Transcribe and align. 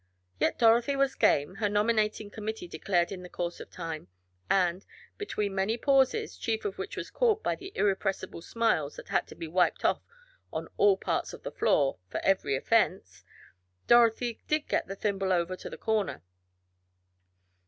Yet 0.39 0.57
Dorothy 0.57 0.95
was 0.95 1.13
"game," 1.13 1.53
her 1.57 1.69
nominating 1.69 2.31
committee 2.31 2.67
declared 2.67 3.11
in 3.11 3.21
the 3.21 3.29
course 3.29 3.59
of 3.59 3.69
time, 3.69 4.07
and, 4.49 4.83
between 5.19 5.53
many 5.53 5.77
pauses, 5.77 6.37
chief 6.37 6.65
of 6.65 6.79
which 6.79 6.97
was 6.97 7.11
caused 7.11 7.43
by 7.43 7.53
the 7.55 7.71
irrepressible 7.75 8.41
smiles 8.41 8.95
that 8.95 9.09
had 9.09 9.27
to 9.27 9.35
be 9.35 9.47
wiped 9.47 9.85
off 9.85 10.01
on 10.51 10.69
all 10.77 10.97
parts 10.97 11.33
of 11.33 11.43
the 11.43 11.51
floor 11.51 11.99
for 12.09 12.17
every 12.21 12.55
offense, 12.55 13.23
Dorothy 13.85 14.39
did 14.47 14.67
get 14.67 14.87
the 14.87 14.95
thimble 14.95 15.31
over 15.31 15.55
to 15.55 15.69
the 15.69 15.77
corner. 15.77 16.23